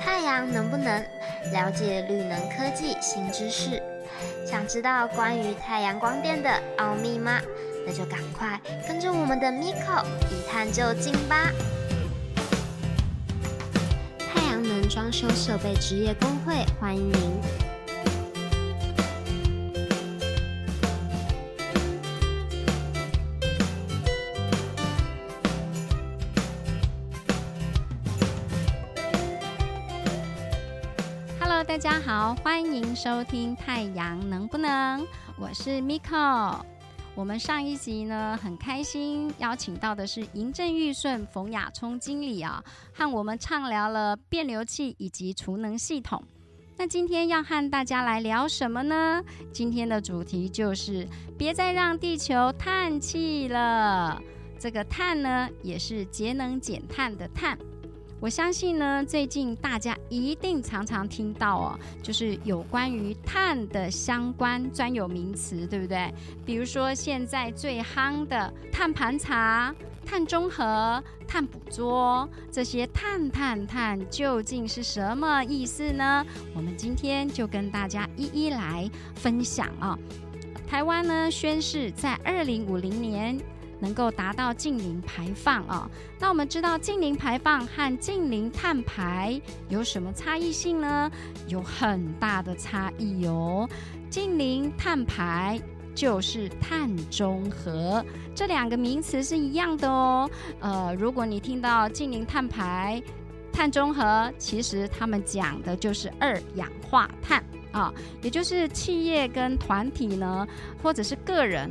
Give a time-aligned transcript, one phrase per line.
[0.00, 1.04] 太阳能不能
[1.52, 3.82] 了解绿能科技新知识？
[4.46, 7.40] 想知道关于太阳光电的奥秘吗？
[7.86, 11.52] 那就赶快跟着我们的 Miko 一探究竟吧！
[14.18, 17.67] 太阳能装修设备职业工会欢迎您。
[31.66, 35.02] 大家好，欢迎收听《太阳能不能》，
[35.36, 36.60] 我是 Miko。
[37.16, 42.62] 我们上一集呢，很开心邀请到的是银正玉顺冯雅聪经理啊，
[42.94, 46.22] 和我们畅聊了变流器以及储能系统。
[46.76, 49.20] 那今天要和大家来聊什么呢？
[49.52, 54.22] 今天的主题就是别再让地球叹气了。
[54.60, 57.58] 这个碳呢，也是节能减碳的碳。
[58.20, 66.12] 我相信呢，最近大家一定常常听到哦，就是有关于碳的相关专有名词，对不对？
[66.44, 69.72] 比如说现在最夯的碳盘查、
[70.04, 76.26] 碳中和、碳捕捉，这些碳碳碳究竟是什么意思呢？
[76.56, 79.96] 我们今天就跟大家一一来分享啊。
[80.66, 83.38] 台湾呢宣誓在二零五零年。
[83.80, 85.90] 能够达到近零排放啊？
[86.18, 91.10] 那我们知道近零排放和近零碳排有什么差异性呢？
[91.46, 93.68] 有很大的差异哦。
[94.10, 95.60] 近零碳排
[95.94, 100.30] 就是碳中和，这两个名词是一样的哦。
[100.60, 103.02] 呃，如果你听到近零碳排、
[103.52, 110.46] 碳中和，其实他们讲的就是二氧化碳啊，也就是企业跟团体呢，
[110.82, 111.70] 或者是个人。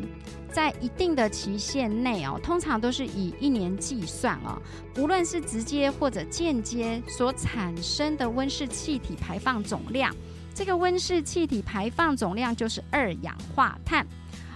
[0.50, 4.60] 在一定的期限内哦，通常都是以一年计算哦。
[4.96, 10.12] 无论是直接或者间接所产生的温室气体排放总量，
[10.56, 14.08] 这个温室气体排放总量就是二氧化碳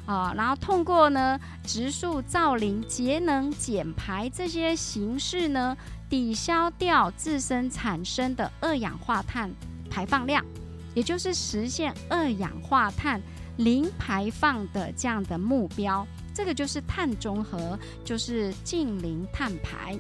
[0.07, 0.33] 啊。
[0.35, 5.77] 然后通过呢，植树造林、节能减排这些形式呢，
[6.09, 9.51] 抵消掉自身产生的二氧化碳
[9.89, 10.43] 排放量，
[10.93, 13.21] 也就是实现二氧化碳。
[13.57, 19.99] 零排放的这样的目标，这个就是碳中和，就是近零碳排。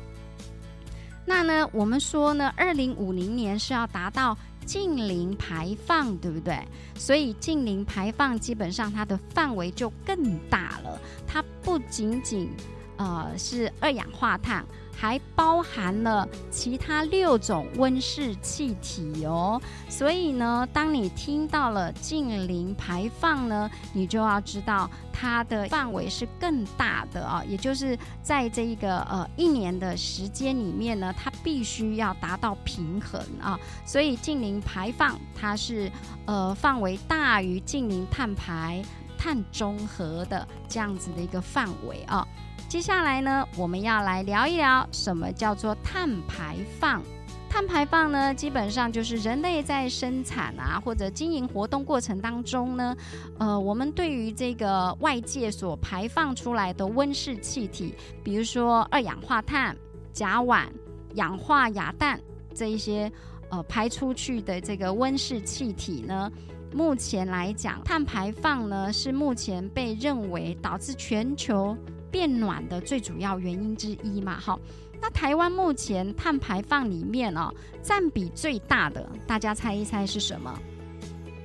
[1.25, 4.35] 那呢，我们说呢，二零五零年是要达到
[4.65, 6.57] 近零排放，对不对？
[6.95, 12.49] 所以近零排放基本上它的范围就更大了，它不仅仅
[12.97, 14.65] 呃是二氧化碳。
[15.01, 35.91] 还包含了其他六种温室气体哦，所以呢，当你听到了近零排放呢，你就要知道它的范围是更大的啊，也就是在这一个呃一年的时间里面呢，它必须要达到平衡啊，所以近零排放它是
[36.27, 38.79] 呃范围大于近零碳排、
[39.17, 42.23] 碳中和的这样子的一个范围啊。
[42.71, 47.01] 接下来呢，我们要来聊一聊什么叫做碳排放。
[47.49, 52.95] 碳排放呢，基本上就是人类在生产啊或者经营活动过程当中呢，
[53.37, 57.93] 呃，我们对于这个外界所排放出来的温室气体，
[58.23, 59.75] 比如说二氧化碳、
[60.13, 60.65] 甲烷、
[61.15, 62.17] 氧化亚氮
[62.55, 63.11] 这一些
[63.49, 66.31] 呃排出去的这个温室气体呢，
[66.73, 71.75] 目前来讲，碳排放呢是目前被认为导致全球。
[72.11, 74.59] 变暖的最主要原因之一嘛，好，
[75.01, 77.51] 那台湾目前碳排放里面哦，
[77.81, 80.53] 占比最大的，大家猜一猜是什么？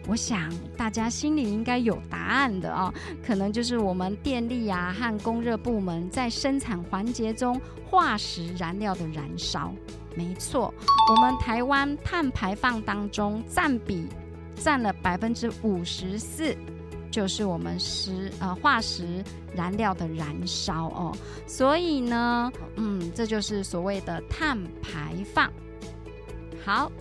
[0.09, 2.93] 我想大家心里应该有答案的哦，
[3.25, 9.73] 可能就是我们电力啊和供热部门在生产环节中化石燃料的燃烧。
[10.15, 10.73] 没错，
[11.11, 14.07] 我们台湾碳排放当中占比
[14.55, 16.57] 占了百分之五十四。
[17.17, 21.17] 就是我们石呃化石燃料的燃烧哦，
[21.47, 25.51] 所以呢，嗯，这就是所谓的碳排放。
[26.63, 26.93] 好，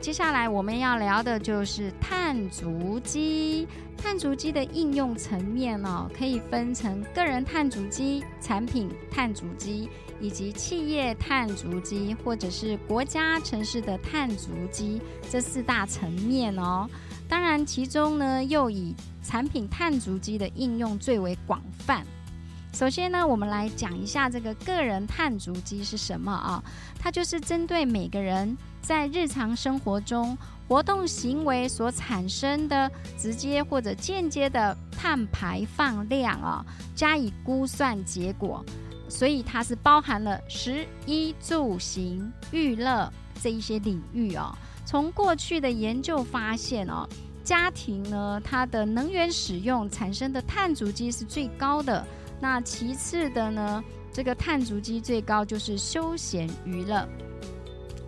[0.00, 3.64] 接下来我们要聊的就是碳足迹。
[3.96, 9.88] 碳足迹的应用层面哦，可以分成个人碳足迹、产品碳足迹
[10.20, 16.88] 以及企业碳足迹，或者是国家城市的碳足迹这四大层面哦。
[17.30, 18.92] 当然，其中呢又以
[19.22, 22.04] 产品碳足迹的应用最为广泛。
[22.72, 26.62] 首先呢，我们来讲一下这个个人碳足迹是什么啊？
[26.98, 30.36] 它就是针对每个人在日常生活中
[30.66, 36.66] 活动行为所产生的直接或者间接的碳排放量啊，
[36.96, 38.64] 加以估算结果。
[39.08, 43.08] 所以它是包含了食衣住行、娱乐。
[43.42, 44.54] 这一些领域哦。
[44.90, 47.08] 从过去的研究发现哦，
[47.44, 52.04] 家庭呢它的能源使用产生的碳足迹是最高的。
[52.40, 57.08] 那其次的呢，这个碳足迹最高就是休闲娱乐。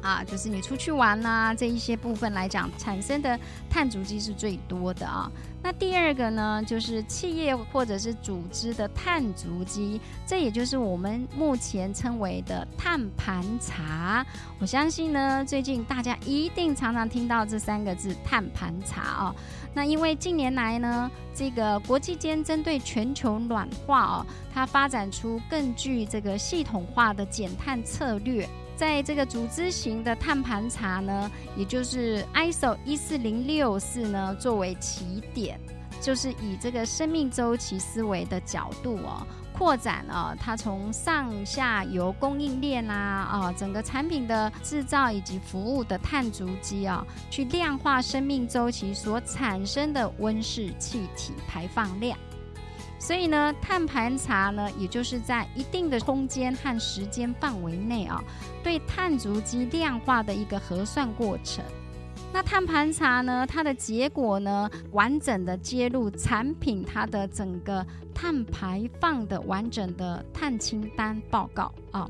[0.03, 3.39] 啊，就是你出去玩呐，这一些部分来讲，产生的
[3.71, 5.31] 碳足迹是最多的啊。
[5.63, 14.27] 那第二个呢，就是企业或者是组织的碳足迹，这也就是我们目前称为的碳盘查。
[14.59, 19.35] 我相信呢，最近大家一定常常听到这三个字“碳盘查”哦。
[19.73, 28.49] 那因为近年来呢，这个国际间针对全球暖化哦，它发展出更具这个系统化的减碳策略。
[28.77, 35.59] 在这个组织型的碳盘查呢，也就是 ISO 一四零六四呢，作为起点，
[36.01, 52.19] 就是以这个生命周期思维的角度哦，扩展了它从上下游供应链啊啊，整个产品的制造以及服务的碳足迹啊，去量化生命周期所产生的温室气体排放量。
[53.03, 58.23] 所以呢，碳盘查呢，也就是在一定的空间和时间范围内啊，
[58.63, 61.65] 对碳足迹量化的一个核算过程。
[62.33, 67.85] 那碳盘查呢，它的结果呢，完整的揭露产品它的整个
[68.15, 72.09] 碳排放的完整的碳清单报告啊。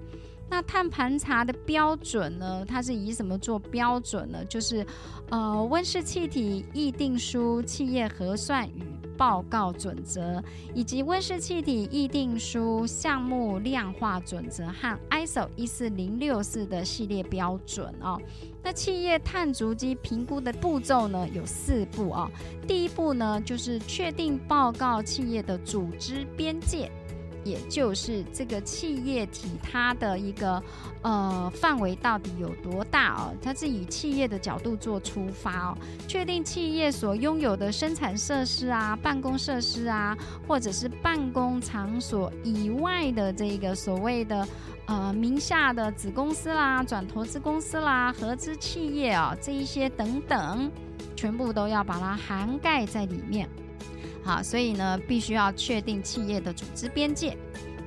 [0.50, 4.44] 那碳盘查的标准呢，它是以什么做标准呢？
[4.44, 4.86] 就是
[5.30, 8.91] 呃，温室气体议定书企业核算与。
[9.16, 10.42] 报告准则
[10.74, 18.20] 以及温室气体议定书项目量化准则和 ISO 一四零六四的系列标准哦。
[18.62, 22.30] 那企业碳足迹评估的步骤呢有四步哦。
[22.66, 26.90] 第一步呢就是确定报告企业的组织边界。
[27.44, 30.62] 也就是这个企业体它的一个
[31.02, 33.34] 呃范围到底有多大哦？
[33.42, 40.16] 它是以企业的角度做出发哦，确定企业所拥有的生产设施啊、办公设施啊，
[40.46, 44.46] 或者是办公场所以外的这个所谓的
[44.86, 50.70] 呃名下的子公司啦、转投资公司啦、合资企业啊这一些等等，
[51.16, 53.48] 全部都要把它涵盖在里面。
[54.24, 57.36] 好，所以呢，必须要确定企业的组织边界。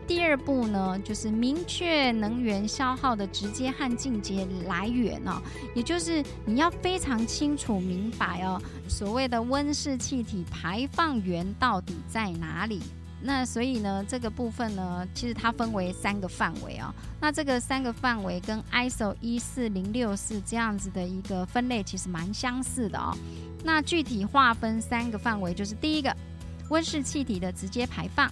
[0.08, 5.42] 第二步呢，就是明确能源消耗的直接和间接来源哦，
[5.74, 12.82] 也就是你要非常清楚明白哦，所谓的温室气体排放源到底在哪里。
[13.22, 16.94] 那所以呢，这个部分呢，其实它分为三个范围哦。
[17.20, 23.18] 那这个三个范围跟 ISO 一四零六四这样子的一个分类其实蛮相似的哦。
[23.66, 26.16] 那具体划分三个范围，就是第一个，
[26.70, 28.32] 温室气体的直接排放，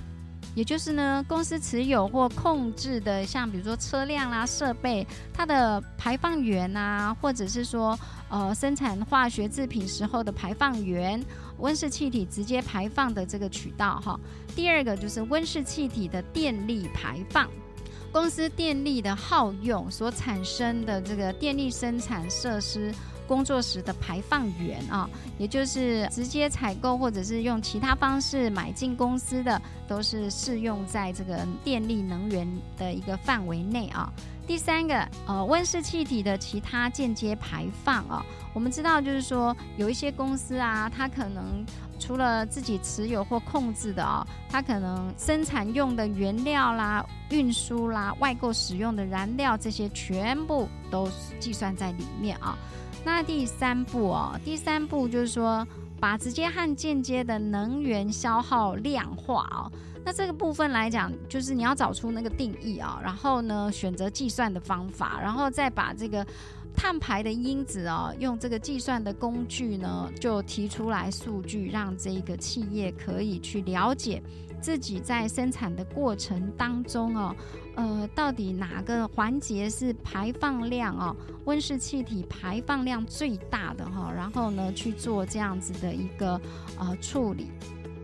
[0.54, 7.98] 也就是呢，公司持有或控制的，像比如说车辆啦、设备，它的排放源啊，或者是说
[8.30, 11.20] 呃生产化学制品时候的排放源，
[11.58, 14.20] 温室气体直接排放的这个渠道哈。
[14.56, 17.50] 第二个就是温室气体的电力排放，
[18.12, 22.94] 公司电力的耗用所产生的这个电力生产设施。
[23.28, 32.48] 工作时的排放源啊，也就是直接采购或者是用其他方式买进公司的，都是适用在这个电力能源
[32.78, 34.12] 的一个范围内啊。
[34.46, 41.65] 第三个，呃，温室气体的其他间接排放啊，我们知道就是说有一些公司啊，它可能
[41.98, 52.58] 除了自己持有或控制的啊，它可能生产用的原料啦、运输啦、外购使用的燃料这些，全部都计算在里面啊。
[53.05, 55.67] 那第三步哦，第三步就是说，
[56.00, 59.72] 把直接和间接的能源消耗量化哦。
[60.05, 66.25] 那这个部分来讲，就是你要找出那个定义啊，然后呢，选择计算的方法，然后再把这个
[66.75, 74.22] 碳排的因子哦，用这个计算的工具呢，就提出来数据，让这个企业可以去了解。
[74.63, 77.36] 自己在生产的过程当中哦，
[77.75, 84.10] 呃，到底哪个环节是排放量哦，温室气体排放量最大的哈？
[84.15, 86.39] 然后呢，去做这样子的一个
[86.79, 87.51] 呃处理。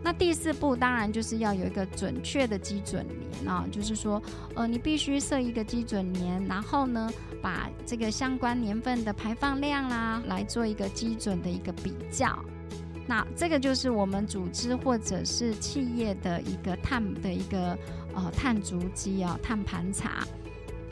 [0.02, 4.22] 那第四步当然就是要有一个准确的基准年啊，就是说，
[4.54, 12.38] 呃，你必须设一个基准年，然后呢，把这个相关年份的排放量啦，来做一个基准的一个比较。
[13.10, 17.76] 那这个就是我们组织或者是企业的一个碳的一个
[18.14, 20.24] 呃碳足迹啊，碳盘查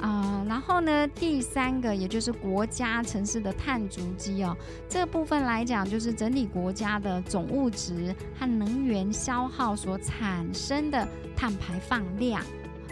[0.00, 0.44] 啊。
[0.48, 4.56] 然后呢，第三个也就是国家城市的碳足迹哦，
[4.88, 11.06] 这部分来讲就是整体国家的总物质和能源消耗所产生的
[11.36, 12.42] 碳排放量。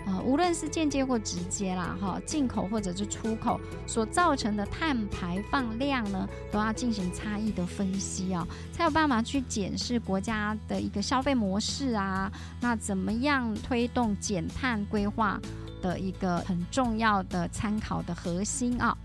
[0.07, 15.41] 呃，无论是间接或直接啦，哈，进口或者是出口所造成的碳排放量呢，都要进行差异的分析啊，才有办法去检视国家的一个消费模式啊，那怎么样推动减碳规划
[15.83, 18.97] 的一个很重要的参考的核心啊。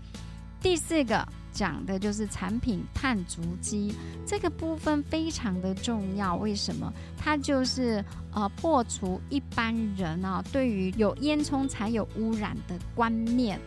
[0.60, 1.26] 第四个。
[1.52, 3.94] 讲的就是产品碳足迹
[4.26, 6.92] 这个部分非常的重要，为什么？
[7.16, 13.60] 它就是呃破除一般人啊对于有烟囱才有污染的观念，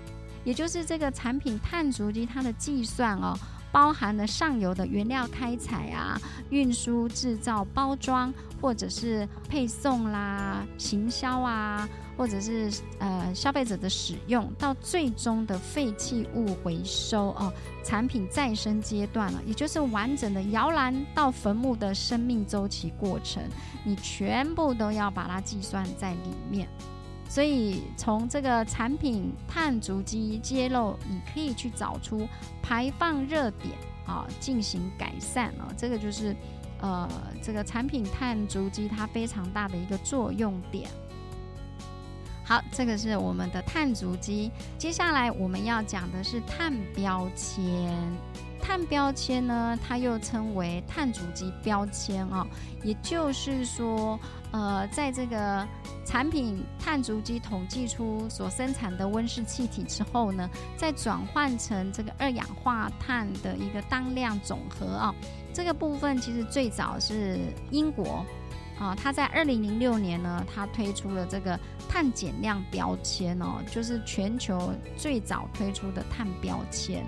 [0.43, 3.37] 也就是这个产品碳足迹它的计算哦，
[3.75, 6.17] 包含了上游的原料开采啊、
[6.49, 11.85] 运输、制造、包装，或者是配送啦、行销啊。
[12.17, 17.51] 或者是呃消费者的使用到最终的废弃物回收哦，
[17.83, 23.43] 产品再生阶段了，也就是完整的摇篮到坟墓的生命周期过程，
[23.83, 26.69] 你全部都要把它计算在里面。
[27.27, 32.27] 所以从这个产品碳足迹揭露，你可以去找出
[32.61, 33.73] 排放热点
[34.05, 36.35] 啊，进行改善啊，这个就是
[36.79, 37.09] 呃
[37.41, 40.89] 这个产品碳足迹它非常大的一个作用点。
[42.45, 44.51] 好，这个是我们的碳足迹。
[44.77, 47.91] 接下来我们要讲的是碳标签。
[48.65, 52.45] 碳标签呢，它又称为碳足迹标签啊，
[52.83, 54.19] 也就是说，
[54.51, 55.65] 呃，在这个
[56.03, 65.15] 产品碳足迹统计出所生产的温室气体之后呢，再转换成这个二氧化碳的一个当量总和啊，
[65.53, 67.37] 这个部分其实最早是
[67.69, 68.25] 英国。
[68.77, 71.57] 啊，它在二零零六年呢，它推出了这个
[71.87, 77.05] 碳减量标签哦，就是全球最早推出的碳标签。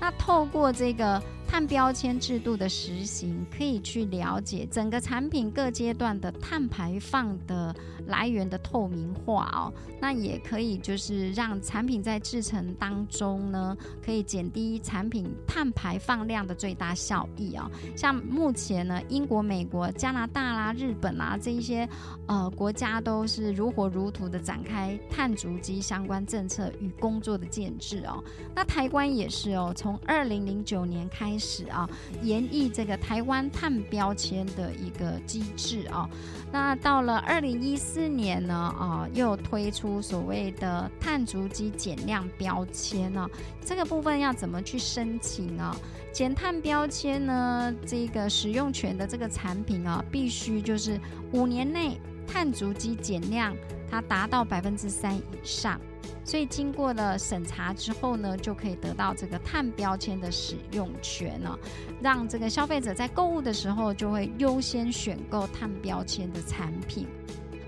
[0.00, 1.22] 那透过这个。
[1.46, 7.74] 碳标签制度的实行，可以去了解整个产品各阶段的碳排放的
[8.06, 9.72] 来源的透明化哦。
[10.00, 17.70] 那也可以就是让产品在制成当中呢，可以减低产品碳排放量的最大效益哦。
[17.96, 21.88] 像目前呢，英国、美国、加拿大啦、日本啊这一些
[22.26, 28.22] 呃国家都是如火如荼的展开碳足迹相关政策与工作的建制哦。
[28.54, 31.44] 那台湾也是哦，从二零零九年开开。
[31.44, 31.86] 始啊，
[32.22, 36.08] 演绎这个台湾碳标签的一个机制啊，
[36.50, 43.28] 那到了二零一四年呢啊，又推出所谓的碳足迹减量标签呢，
[43.62, 45.76] 这个部分要怎么去申请啊？
[46.12, 50.98] 减碳标签呢，这个使用权的这个产品啊，必须就是
[51.32, 53.54] 五年内碳足迹减量，
[53.90, 55.78] 它达到百分之三以上。
[56.24, 61.58] 所以经过了审查之后呢，就可以得到这个碳标签的使用权了，
[62.00, 67.06] 让这个消费者在购物的时候就会优先选购碳标签的产品。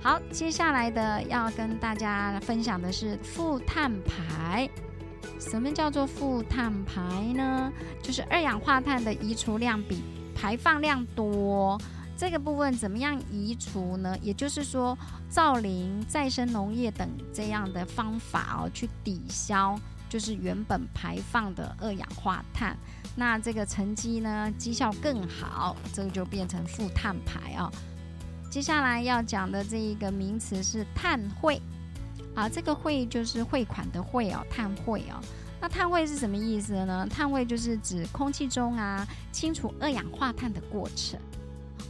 [0.00, 4.68] 好，接下来的要跟大家分享的是负碳排。
[5.38, 7.02] 什么叫做负碳排
[7.34, 7.72] 呢？
[8.02, 10.02] 就是二氧化碳的移除量比
[10.34, 11.78] 排放量多。
[12.16, 14.16] 这个部分怎么样移除呢？
[14.22, 14.96] 也就是说，
[15.28, 22.74] 造林、再生农业等这样的方法哦，去抵消就是原本排放的二氧化碳。
[23.14, 27.70] 那这个成绩呢，绩效更好，这个就变成负碳排哦。
[28.50, 31.60] 接下来要讲的这一个名词是碳汇
[32.34, 35.20] 啊，这个汇就是汇款的汇哦，碳汇哦。
[35.60, 37.06] 那碳汇是什么意思呢？
[37.10, 41.20] 碳汇就是指空气中啊清除二氧化碳的过程。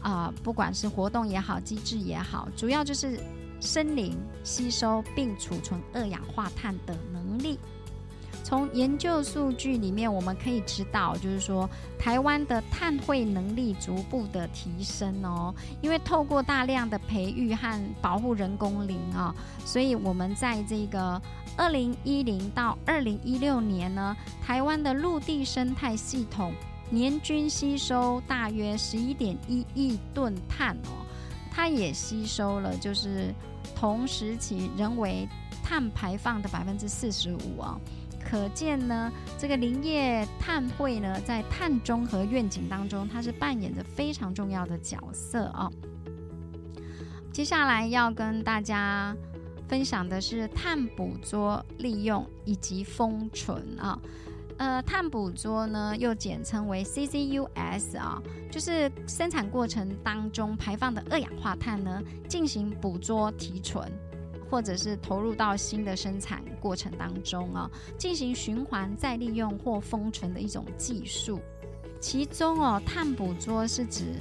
[0.07, 3.19] 啊，不管是活动也好，机制也好，主要就是
[3.59, 7.59] 森林吸收并储存二氧化碳的能力。
[8.45, 15.53] 从研究数据里面，我们可以知道，就是说台湾的碳汇能力逐步的提升哦。
[15.83, 19.35] 因为透过大量的培育和保护人工林啊，
[19.65, 21.21] 所以我们在这个
[21.57, 26.53] 二零一零到二零一六年呢，台湾的陆地生态系统。
[26.90, 31.05] 年均吸收大约十一点一亿吨碳哦，
[31.50, 33.35] 它也吸收了就是
[33.75, 35.28] 同时期人为
[35.64, 37.78] 碳排放的百分之四十五啊，
[38.25, 45.71] 可见呢这个林业碳汇呢在碳中和愿景当中，它是扮演着非常重要的角色啊。
[47.33, 49.14] 接下来要跟大家
[49.69, 53.99] 分享的是碳捕捉、利用以及封存啊。
[54.59, 63.87] 呃，碳捕捉呢，又简称为 CCUS 啊，就是生产过程当中排放的二氧化碳呢，进行捕捉提纯，
[64.51, 71.39] 或者是投入到新的生产过程当中啊，进行循环再利用或封存的一种技术。
[72.01, 74.15] 其中哦，碳捕捉是指。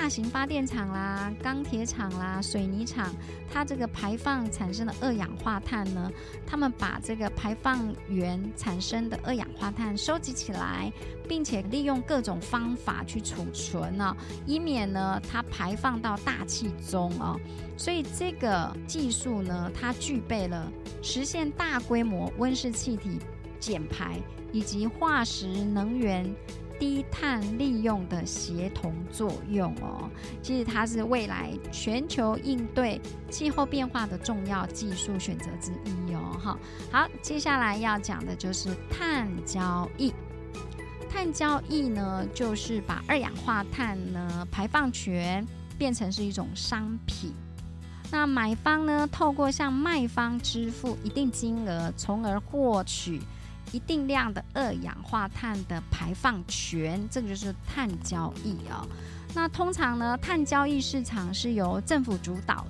[0.00, 3.14] 大型发电厂啦、钢铁厂啦、水泥厂，
[3.52, 6.10] 它这个排放产生的二氧化碳呢，
[6.46, 10.90] 他们把这个排放源产生的二氧化碳收集起来，
[11.28, 14.16] 并且利用各种方法去储存呢，
[14.46, 17.38] 以免呢它排放到大气中哦。
[17.76, 23.18] 所以这个技术呢，它具备了实现大规模温室气体
[23.58, 24.18] 减排
[24.50, 26.34] 以及化石能源。
[26.80, 30.08] 低碳利用的协同作用哦，
[30.42, 32.98] 其实它是未来全球应对
[33.30, 36.40] 气候变化的重要技术选择之一哦。
[36.42, 36.58] 哈，
[36.90, 40.12] 好，接下来要讲的就是碳交易。
[41.08, 45.46] 碳交易呢，就是把二氧化碳呢排放权
[45.76, 47.34] 变成是一种商品。
[48.10, 53.20] 那买方呢，透过向卖方支付一定金额，从而获取。
[53.72, 58.86] 一定量的二氧化碳的排放权，这个就是碳交易啊。
[59.34, 62.66] 那通常呢，碳交易市场是由政府主导，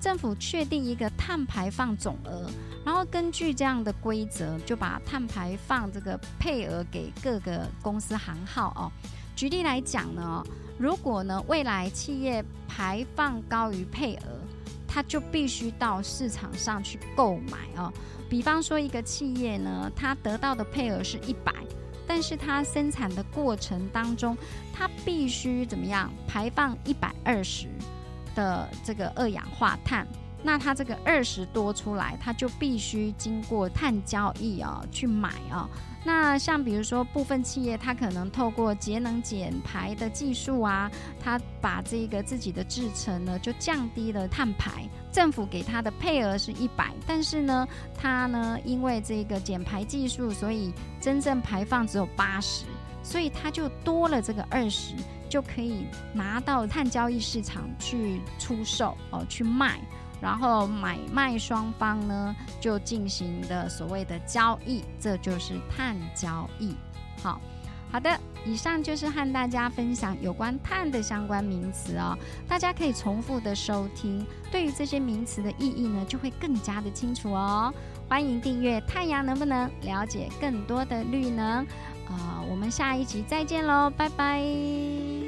[0.00, 2.50] 政府确定一个碳排放总额，
[2.84, 8.90] 然后根据这样的规则，就把碳排放这个配额给各个公司行号哦。
[9.36, 10.42] 举例来讲呢，
[10.78, 14.41] 如果呢未来企业排放高于配额，
[14.92, 17.90] 他就必须到市场上去购买哦。
[18.28, 21.52] 比方说，一个企业呢，它得到的配额是一百，
[22.06, 24.36] 但是它生产的过程当中，
[24.72, 27.68] 它必须怎么样排放一百二十
[28.34, 30.06] 的这个二氧化碳。
[30.42, 35.68] 那它这个二十多出来，它就必须经过碳交易啊去买啊。
[36.04, 40.90] 那像比如说部分企业，它可能透过节能减排的技术啊，
[41.22, 44.88] 它把这个自己的制成呢就降低了碳排。
[45.12, 52.64] 政府给它的配额是一百，但是呢，它呢因为这个减排技术，所以真正排放只有八十，
[53.02, 54.96] 所以它就多了这个二十，
[55.28, 59.80] 就可以拿到碳交易市场去出售哦，去卖。
[60.22, 66.76] 然后买卖双方呢，就进行的所谓的交易，这就是碳交易。
[67.20, 67.40] 好，
[67.90, 72.16] 好的，以上就是和大家分享有关碳的相关名词哦，
[72.48, 77.74] 大家可以重复的收听，对于这些名词的意义呢，就会更加的清楚哦。
[78.08, 81.64] 欢迎订阅《太阳能不能了解更多的绿能》，
[82.08, 85.21] 呃，我们下一集再见喽，拜拜。